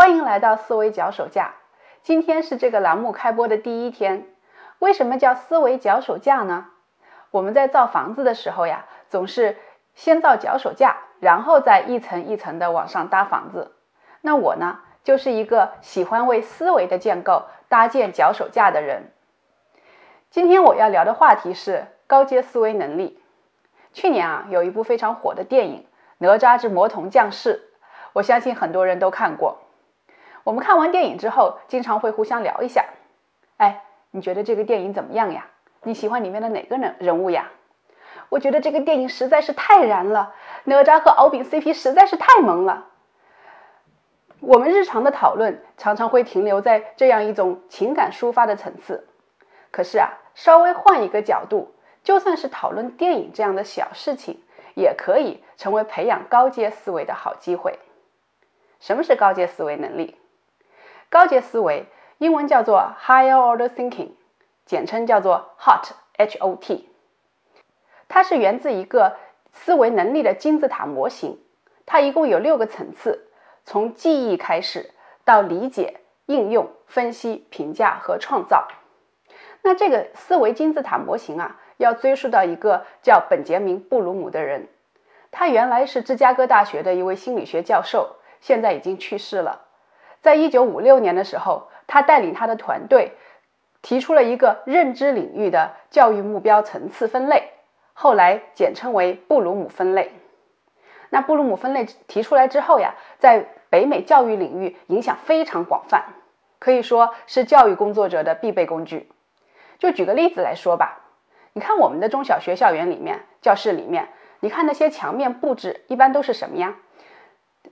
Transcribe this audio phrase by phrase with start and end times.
[0.00, 1.56] 欢迎来到思维脚手架。
[2.02, 4.28] 今天是这个栏目开播的第一天。
[4.78, 6.68] 为什么叫思维脚手架呢？
[7.30, 9.58] 我们在造房子的时候呀，总是
[9.94, 13.72] 先造脚手架，然后再一层一层的往上搭房子。
[14.22, 19.12] 那我呢，就是一个喜欢为思维的建构搭建脚手架的人。
[20.30, 23.22] 今天我要聊的话题是高阶思维能力。
[23.92, 25.82] 去年啊，有一部非常火的电影
[26.16, 27.68] 《哪吒之魔童降世》，
[28.14, 29.58] 我相信很多人都看过。
[30.44, 32.84] 我们看完电影之后，经常会互相聊一下。
[33.58, 35.46] 哎，你觉得这个电影怎么样呀？
[35.82, 37.50] 你喜欢里面的哪个人人物呀？
[38.28, 40.34] 我觉得这个电影实在是太燃了，
[40.64, 42.86] 哪吒和敖丙 CP 实在是太萌了。
[44.40, 49.06] 我们日常的讨论常常会停留在这样一种情感抒发的层次。
[49.70, 54.40] 可是啊，稍微换一个角度，就算是讨论电影这样的小事情，
[54.74, 57.78] 也可以成为培养高阶思维的好机会。
[58.78, 60.16] 什么是高阶思维能力？
[61.10, 61.86] 高阶思维
[62.18, 64.10] 英文叫做 Higher Order Thinking，
[64.64, 66.88] 简称叫做 HOT，H-O-T。
[68.06, 69.16] 它是源自一个
[69.52, 71.40] 思维能力的金字塔模型，
[71.84, 73.26] 它一共有六个层次，
[73.64, 74.92] 从记忆开始，
[75.24, 78.68] 到理解、应用、分析、评价和创造。
[79.62, 84.68] 那这个思维金字塔模型啊，要追溯到一个叫本杰明·布鲁姆的人，
[85.32, 89.66] 他原来是芝加哥大学的一位心理学教授，现在已经去世了。
[90.22, 93.12] 在一九五六年的时候，他带领他的团队
[93.82, 97.50] 提出了一个认知领域的教育目标层次分类，
[97.94, 100.12] 后来简称为布鲁姆分类。
[101.08, 106.04] 那布鲁姆分类提出来之后呀，在北美教育领域影响非常广泛，
[106.58, 109.10] 可以说是教育工作者的必备工具。
[109.78, 111.00] 就举个例子来说吧，
[111.54, 114.08] 你看我们的中小学校园里面、教室里面，
[114.40, 116.76] 你看那些墙面布置一般都是什么呀？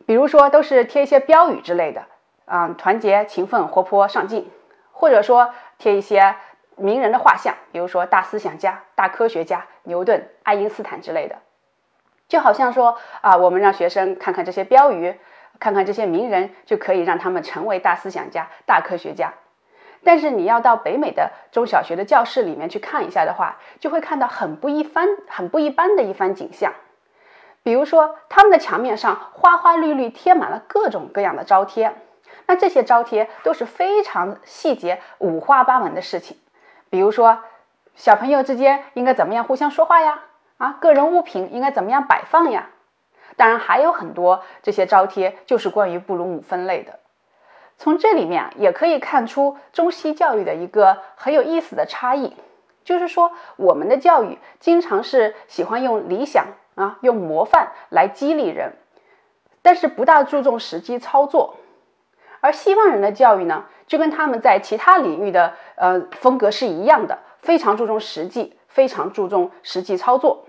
[0.07, 2.07] 比如说都是贴一些标语之类的，
[2.49, 4.51] 啊，团结、勤奋、活泼、上进，
[4.93, 6.37] 或者说贴一些
[6.77, 11.37] 名人的画像，比如说大思想家、大科学家牛顿、爱因斯坦之类的。
[12.29, 15.19] 就好像说啊，我们让学生看看这些标语，
[15.59, 19.33] 看看这些名人，就可以让他们成为大思想家、大科学家。
[20.05, 26.73] 但是你要到北美的中小学的教室里面去看一下的话，就会看到很不一番、很不一般的一番景象。
[27.65, 31.95] 比如说，他们的墙面上花花绿绿贴满了各种各样的招贴，
[32.49, 36.39] 那这些招贴都是非常细节、五花八门的事情。
[36.91, 37.39] 比如说，
[37.95, 40.23] 小朋友之间应该怎么样互相说话呀？
[40.57, 42.71] 啊，个人物品应该怎么样摆放呀？
[43.37, 46.99] 当然还有很多这些招贴就是关于布鲁姆分类的。
[47.77, 52.35] 从这里面也可以看出中西教育的一个很有意思的差异，
[52.83, 58.73] 就是说我们的教育经常是喜欢用理想啊，用模范来激励人，
[59.61, 61.58] 但是不大注重实际操作；
[62.41, 70.47] 而西方人的教育呢，就跟他们在其他领域的呃风格是一样的，非常注重实际，非常注重实际操作。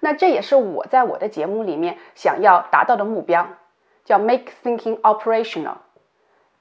[0.00, 3.48] 那这也是我在我的节目里面想要达到的目标，
[4.04, 5.76] 叫 make thinking operational。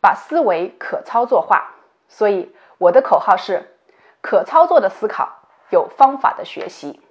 [0.02, 1.74] 把思维可操作化，
[2.08, 3.76] 所以我的口号是：
[4.22, 5.40] 可操作的思考，
[5.72, 7.02] 有方法的学习。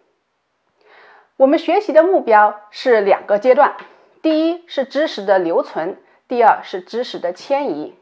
[1.36, 3.74] 我们学习的目标是两个阶段，
[4.22, 5.98] 第一是知识的留存，
[6.28, 7.94] 第二是知识的迁移。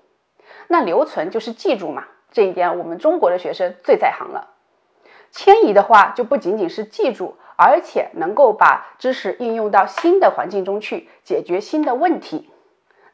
[0.69, 4.51] 那留存就是记住嘛，这一点我们中国的学生最在行了。
[5.31, 12.51] 迁移的话，就不仅仅是记住，而且能够把知识应用到新的环境中去，解决新的问题。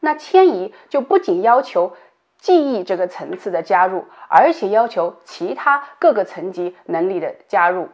[0.01, 1.97] 那迁移就不仅要求
[2.39, 7.89] 记忆这个层次的加入，而且要求其他各个层级能力的加入。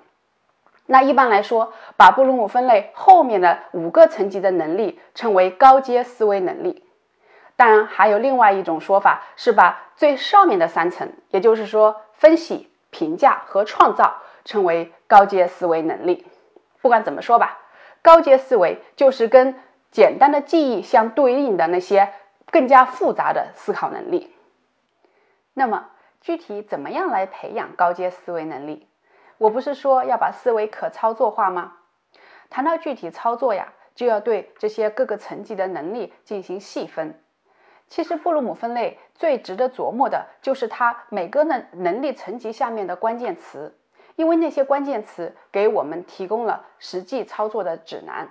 [0.87, 6.84] 那一般来说，把布鲁姆分类后面的五个层级的能力称为高阶思维能力。
[7.57, 16.27] 当然，还有另外一种说法是把最上面的三层，也就是说分析、评价和创造，称为高阶思维能力。
[16.81, 17.59] 不管怎么说吧，
[18.03, 19.59] 高阶思维就是跟。
[19.95, 22.13] 简单的记忆相对应的那些
[22.51, 24.35] 更加复杂的思考能力。
[25.53, 25.91] 那么
[26.21, 28.89] 具体怎么样来培养高阶思维能力？
[29.39, 31.75] 我不是说要把思维可操作化吗？
[32.51, 37.23] 谈到具体操作呀，就要对这些各个层级的能力进行细分。
[37.89, 43.77] 其实布鲁姆分类最值得琢磨的就是它每个能能力层级下面的关键词，
[44.17, 48.31] 因为那些关键词给我们提供了实际操作的指南。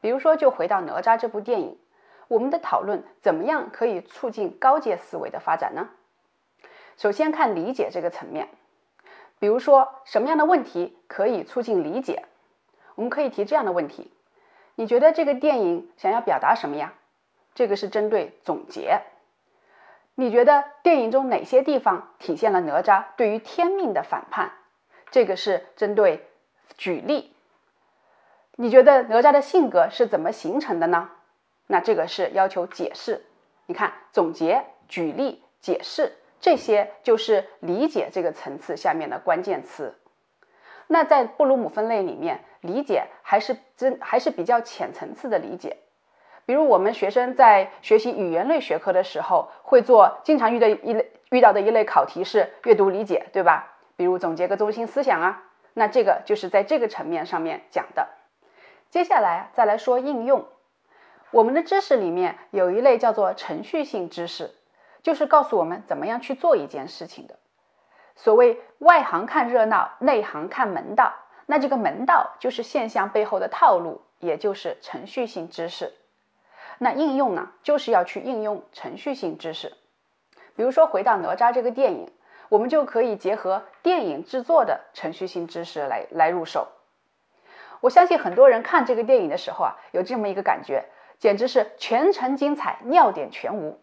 [0.00, 1.78] 比如说，就回到哪吒这部电影，
[2.28, 5.88] 我们的讨论怎么样可以促进高阶思维的发展呢？
[6.96, 8.48] 首先看理解这个层面，
[9.38, 12.24] 比如说什么样的问题可以促进理解？
[12.96, 14.12] 我们可以提这样的问题：
[14.74, 16.94] 你觉得这个电影想要表达什么呀？
[17.58, 19.00] 这个是针对总结。
[20.14, 24.52] 你觉得电影中哪些地方体现了哪吒对于天命的反叛？
[25.10, 26.28] 这个是针对
[26.76, 27.34] 举例。
[28.54, 31.10] 你觉得哪吒的性格是怎么形成的呢？
[31.66, 33.24] 那这个是要求解释。
[33.66, 39.98] 你看，总结、举例、解释，这些就是理解这个层次下面的关键词。
[40.86, 45.78] 那在布鲁姆分类里面，理解还是真还是比较浅层次的理解。
[46.48, 53.74] 比如我们学生在学习语言类学科的时候，会做经常遇的一类遇到的一类考题是阅读理解，对吧？
[53.96, 55.42] 比如总结个中心思想啊，
[55.74, 58.08] 那这个就是在这个层面上面讲的。
[58.88, 60.46] 接下来再来说应用，
[61.32, 64.52] 我们的知识里面有一类叫做程序性知识，
[65.02, 67.38] 就是告诉我们怎么样去做一件事情的。
[68.16, 71.12] 所谓外行看热闹，内行看门道，
[71.44, 75.92] 那这个门道就是现象背后的套路，也就是程序性知识。
[76.78, 79.72] 那应用呢，就是要去应用程序性知识。
[80.54, 82.10] 比如说回到哪吒这个电影，
[82.48, 86.68] 我们就可以结合电影制作的程序性知识来来入手。
[87.80, 90.84] 我相信很多人看这个电影的时候啊，有这么一个感觉，
[91.18, 93.80] 简直是全程精彩，尿点全无。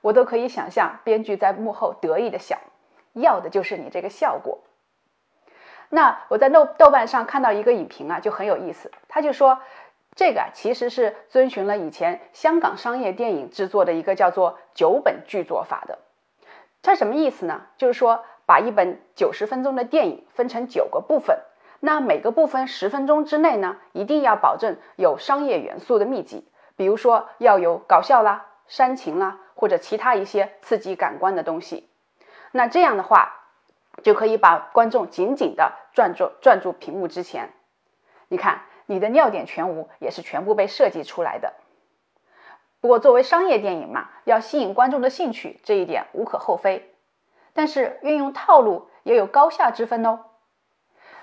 [0.00, 2.58] 我都可以想象编剧在幕后得意的想，
[3.12, 4.60] 要的就是你这个效果。
[5.90, 9.60] 那我在豆豆瓣上看到一个影评啊，就很有意思，他就说。
[10.16, 15.98] 这个其实是遵循了以前香港商业电影制作的一个叫做九本剧作法的。
[16.82, 17.62] 它什么意思呢？
[17.78, 21.38] 就是说把一本九十分钟的电影分成九个部分，
[21.80, 26.46] 那每个部分十分钟之内呢，一定要保证有商业元素的密集，
[26.76, 31.88] 比如说要有搞笑啦、煽情啦，或者其他一些刺激感官的东西。
[32.52, 33.32] 那这样的话，
[34.04, 37.50] 就可以把观众紧紧的攥住攥住屏幕之前。
[38.28, 38.60] 你看。
[38.86, 41.54] 你的尿点全无也是全部被设计出来的。
[42.80, 46.92] 不过作为商业电影嘛，要吸引观众的兴趣，这一点无可厚非。
[47.54, 50.20] 但是运用套路也有高下之分哦。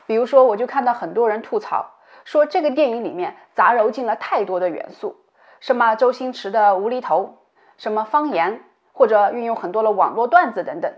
[0.08, 1.92] 比如说，我就看到很多人吐槽
[2.26, 5.18] 说，这个电影里面杂糅进了太多的元素，
[5.60, 7.38] 什么周星驰的无厘头，
[7.78, 10.92] 什么方言，或者运用很多的网络段子等等。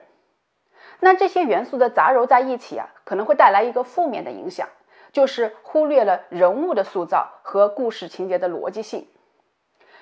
[1.01, 4.69] 那这些元素的杂糅在一起啊，可能会带来一个负面的影响。
[5.13, 9.07] 就是忽略了人物的塑造和故事情节的逻辑性。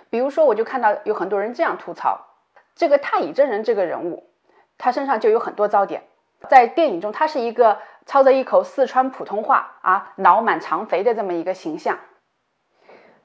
[0.10, 2.28] 比如说，我就看到有很多人这样吐槽：
[2.76, 4.30] 这个太乙真人这个人物，
[4.78, 6.04] 他身上就有很多糟点。
[6.50, 12.00] 在电影中，他是一个操着一口四川普通话啊，脑满肠肥的这么一个形象。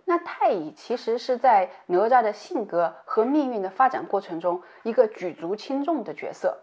[0.05, 6.59] 那太乙其实是在哪吒的性格和命运的发展过程中一个举足轻重的角色，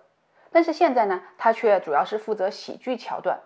[0.52, 3.40] 但是现在呢，他却主要是负责喜剧桥段。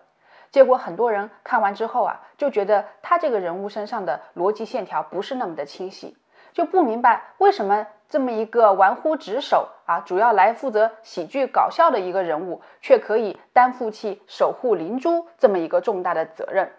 [0.50, 6.16] 结果很多人看完之后啊，就觉得他这个人物身上的逻辑线条不是那么的清晰，
[6.52, 16.72] 就不明白为什么这么一个玩忽职守啊，主要来负责喜剧搞笑的一个人物，却可以担负起守护灵珠这么一个重大的责任。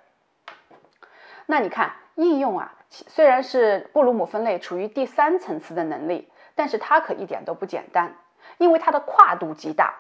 [1.46, 8.16] 那你看应用啊，虽然是布鲁姆分类处于第三层次的能力，但是它可一点都不简单，
[8.58, 10.00] 因为它的跨度极大，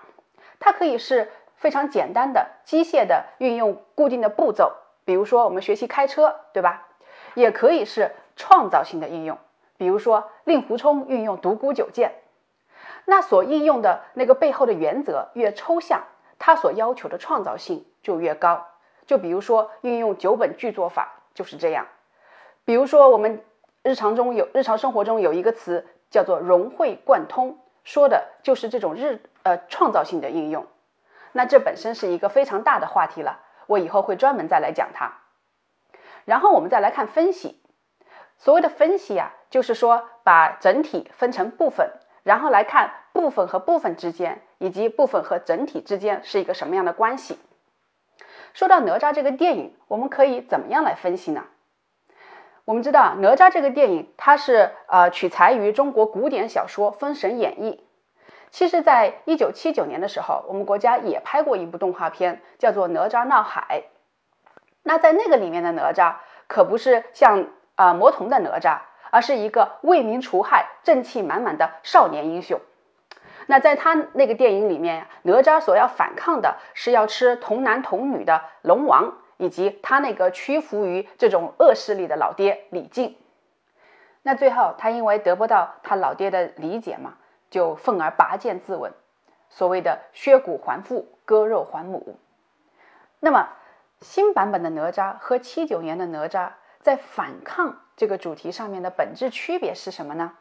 [0.59, 1.29] 它可以是。
[1.59, 4.73] 非常简单的机械的运用固定的步骤，
[5.03, 6.87] 比如说我们学习开车，对吧？
[7.35, 9.37] 也可以是创造性的应用，
[9.77, 12.13] 比如说令狐冲运用独孤九剑，
[13.05, 16.03] 那所应用的那个背后的原则越抽象，
[16.39, 18.65] 它所要求的创造性就越高。
[19.05, 21.87] 就比如说运用九本剧作法就是这样。
[22.63, 23.43] 比如说我们
[23.83, 30.65] 日常中有日常生活中有一个词叫做融会贯通，说的就是这种日呃创造性的应用。
[31.31, 35.13] 那这本身是一个非常大的话题了，我以后会专门再来讲它。
[36.25, 37.61] 然后我们再来看分析，
[38.37, 41.91] 所谓的分析啊，就是说把整体分成部分，
[42.23, 47.39] 然后来看部分和部分之间，以及部分和整体之间是一个什么样的关系。
[48.53, 51.45] 说到哪吒这个电影，我们可以怎么样来分析呢？
[52.65, 57.83] 我们知道哪吒这个电影，它是呃取材于中国古典小说《封神演义》。
[58.51, 63.83] 其实，在一九七九年的时候，我们国家也拍过一部动画片，叫做《哪吒闹海》。
[64.81, 66.15] 那在那个里面的哪吒，
[66.47, 68.79] 可不是像啊魔童的哪吒，
[69.11, 72.59] 而是一个为民除害、正气满满的少年英雄。
[73.45, 83.15] 那在他那个电影里面，哪吒所要反抗的是要吃童男童女的龙王，以及他那个屈服于这种恶势力的老爹李靖。
[84.23, 87.13] 那最后，他因为得不到他老爹的理解嘛。
[87.49, 88.91] 就愤而拔剑自刎，
[89.49, 92.17] 所谓的削骨还父，割肉还母。
[93.19, 93.49] 那么
[94.01, 100.33] 新版本的哪吒和七九年的哪吒在反抗这个主题上面的本质区别是什么呢？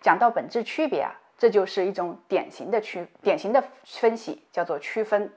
[0.00, 5.32] 讲到本质区别啊，这就是一种典型的区典型的分析，叫做区分。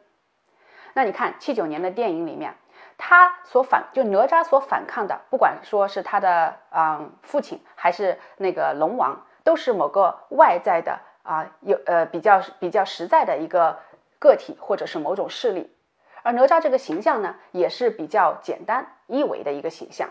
[0.94, 2.56] 那你看七九年的电影里面，
[2.98, 13.80] 他所反就哪吒所反抗的，不管说是他的嗯父亲还是那个龙王，都是某个外在的啊有呃比较比较实在的一个
[14.20, 15.74] 个体或者是某种势力，
[16.22, 20.10] 而哪吒这个形象呢，也是比较简单一维的一个形象。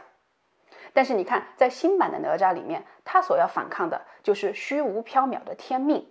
[0.94, 6.08] 但是你看，在新版的哪吒里面，他所要反抗的就是虚无缥缈的天命。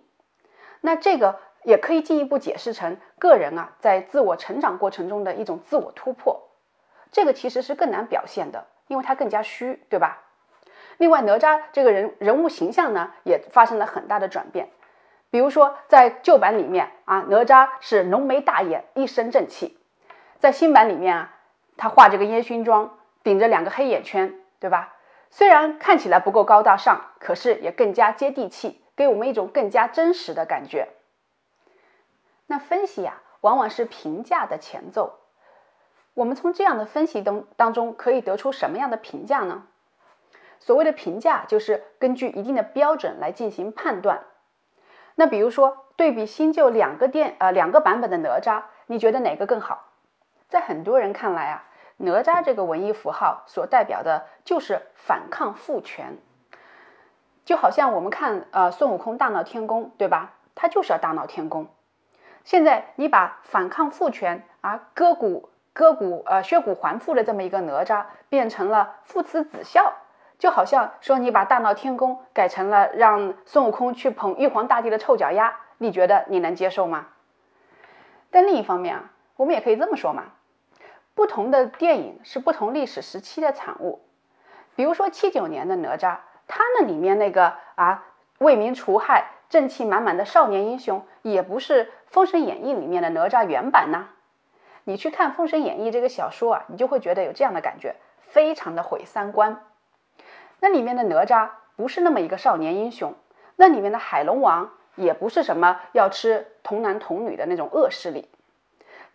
[0.80, 6.46] 那这个也可以进一步解释成个人啊，在自我成长过程中的一种自我突破。
[7.10, 10.22] 这个其实是更难表现的，因为它更加虚，对吧？
[10.98, 14.70] 另外，哪吒这个人人物形象呢，也发生了很大的转变。
[15.30, 19.76] 比如说，在旧版里面啊，哪吒是浓眉大眼，一身正气；
[20.38, 21.34] 在新版里面啊，
[21.76, 24.40] 他画这个烟熏妆，顶着两个黑眼圈。
[24.58, 24.96] 对吧？
[25.30, 30.88] 虽然看起来不够高大上，可是也更加接地气，给我们一种更加真实的感觉。
[32.46, 35.20] 那分析呀，往往是评价的前奏。
[36.14, 39.66] 我们从这样的分析当当中可以得出什么样的评价呢？
[40.66, 44.24] 所谓的评价，就是根据一定的标准来进行判断。
[45.14, 49.84] 那比如说，对比新旧两个电呃两个版本的哪吒，你觉得哪个更好？
[50.48, 51.62] 在很多人看来啊。
[51.98, 56.18] 哪吒这个文艺符号所代表的就是反抗父权，
[57.44, 60.32] 就好像我们看呃孙悟空大闹天宫，对吧？
[60.56, 61.68] 他就是要大闹天宫。
[62.42, 69.94] 现在你把反抗父权啊割骨割骨呃削骨还父的这么一个哪吒变成了父慈子孝，
[70.38, 77.06] 就好像说你把大闹天宫改成了让孙悟空去捧玉皇大帝的臭脚丫，你觉得你能接受吗？
[78.30, 80.24] 但另一方面啊，我们也可以这么说嘛。
[81.14, 84.02] 不同的电影是不同历史时期的产物，
[84.74, 88.04] 比如说七九年的哪吒，他那里面那个啊
[88.38, 94.08] 为民除害、正气满满的少年英雄，也不是《封神演义》里面的哪吒原版呐。
[94.84, 99.62] 你去看《封神演义》这个小说啊，你就会觉得有这样的感觉，非常的毁三观。
[100.60, 103.14] 那里面的哪吒不是那么一个少年英雄，
[103.56, 108.28] 那里面的海龙王也不是什么要吃童男童女的那种恶势力。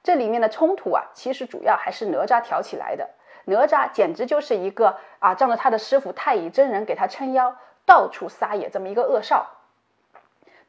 [0.03, 3.09] 这里面的冲突啊，其实主要还是哪吒挑起来的。
[3.45, 7.55] 哪吒简直就是一个啊，仗着他的师傅太乙真人给他撑腰，
[7.85, 9.57] 到处撒野这么一个恶少。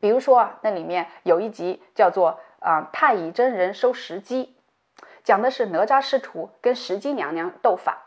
[0.01, 4.49] 比如说啊，那里面有一集叫做啊太乙真人收石矶，
[5.23, 8.07] 讲的是哪吒师徒跟石矶娘娘斗法。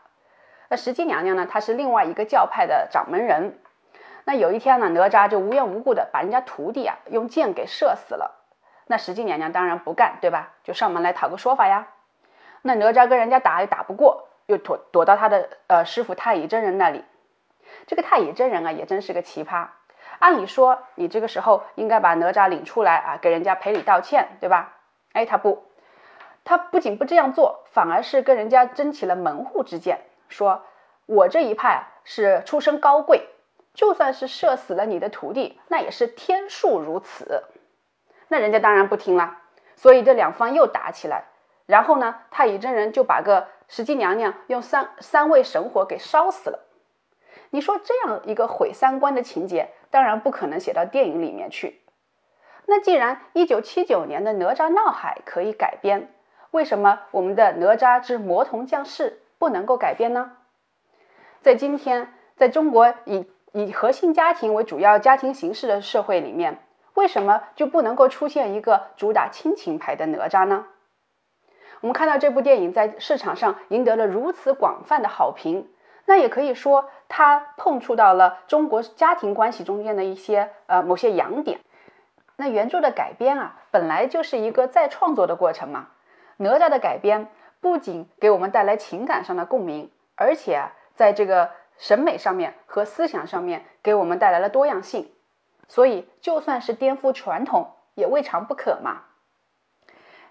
[0.68, 3.58] 那石矶娘娘呢，她是另外一个教派的掌门人。
[4.24, 8.42] 那有一天呢，哪吒就无缘无故的把人家徒弟啊用箭给射死了。
[8.86, 10.52] 那石矶娘娘当然不干，对吧？
[10.64, 11.88] 就上门来讨个说法呀。
[12.62, 17.04] 那哪吒跟人家打也打不过，又躲躲到他的呃师傅太乙真人那里。
[17.86, 19.68] 这个太乙真人啊，也真是个奇葩。
[20.18, 24.72] 按理说，你这个时候应该把哪吒领出来啊，给人家赔礼道歉，对吧？
[25.12, 25.64] 哎，他不，
[26.44, 30.64] 他不仅不这样做，反而是跟人家争起了门户之见，说
[31.06, 33.28] 我这一派是出身高贵，
[33.74, 37.44] 就算是射死了你的徒弟，那也是天数如此。
[38.28, 39.38] 那人家当然不听了，
[39.76, 41.24] 所以这两方又打起来。
[41.66, 46.60] 然后呢，太乙真人就把个石矶娘娘用三三味神火给烧死了。
[47.50, 51.80] 你说这样一个毁三观的情节，当然不可能写到电影里面去。
[52.66, 56.12] 那既然一九七九年的《哪吒闹海》可以改编，
[56.50, 60.32] 为什么我们的《哪吒之魔童降世》不能够改变呢？
[61.40, 66.62] 在今天，在中国以以核心家庭为主要家庭形式的社会里面。
[66.94, 70.64] 为什么就不能够出现一个主打亲情牌的哪吒呢？
[71.82, 75.68] 我们看到这部电影在市场上赢得了如此广泛的好评，
[76.06, 81.60] 那也可以说它碰触到了中国家庭关系中间的一些呃某些痒点。
[82.36, 85.88] 那原著的改编啊，本来就是一个再创作的过程嘛。
[86.38, 87.28] 哪吒的改编
[87.60, 95.12] 不仅给我们带来情感上的共鸣，而且在这个审美上面和思想上面给我们带来了多样性。
[95.68, 99.02] 所以，就算是颠覆传统，也未尝不可嘛。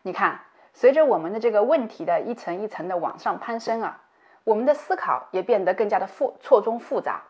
[0.03, 0.41] 你看，
[0.74, 4.03] 随着我们的这个问题的一层一层的往上攀升啊，
[4.46, 7.24] 我们的思考也变得更加的复错综复杂。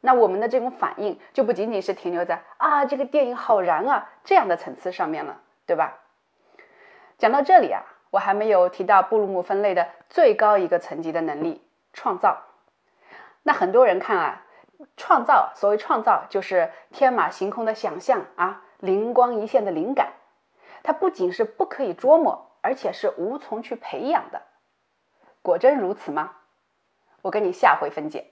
[0.00, 5.98] 那我们的这种反应就不仅仅是停留在啊这个电影好燃啊这样的层次上面了，对吧？
[7.18, 11.62] 讲到这里啊，我还没有提到布鲁姆分类的最高一个层级的能力——
[11.92, 12.44] 创造。
[13.42, 14.44] 那很多人看啊。
[14.96, 20.12] 创造，所谓创造就是天马行空的想象啊，灵光一现的灵感。
[20.84, 24.42] 它不仅是不可以捉摸，而且是无从去培养的。
[25.42, 26.36] 果真如此吗？
[27.22, 28.30] 我跟你下回分解。